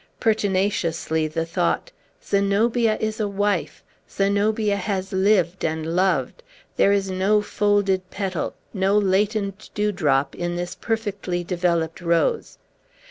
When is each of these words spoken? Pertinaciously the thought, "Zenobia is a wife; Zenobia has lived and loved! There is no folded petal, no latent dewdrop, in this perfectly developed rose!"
Pertinaciously 0.19 1.27
the 1.27 1.45
thought, 1.45 1.91
"Zenobia 2.25 2.97
is 2.99 3.19
a 3.19 3.27
wife; 3.27 3.83
Zenobia 4.09 4.75
has 4.75 5.13
lived 5.13 5.63
and 5.63 5.85
loved! 5.95 6.41
There 6.75 6.91
is 6.91 7.11
no 7.11 7.43
folded 7.43 8.09
petal, 8.09 8.55
no 8.73 8.97
latent 8.97 9.69
dewdrop, 9.75 10.33
in 10.33 10.55
this 10.55 10.73
perfectly 10.73 11.43
developed 11.43 12.01
rose!" 12.01 12.57